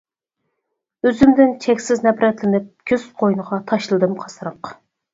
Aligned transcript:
ئۆزۈمدىن 1.07 1.53
چەكسىز 1.67 2.03
نەپرەتلىنىپ، 2.09 2.75
كۈز 2.93 3.09
قوينىغا 3.23 3.65
تاشلىدىم 3.73 4.21
قاسراق. 4.27 4.77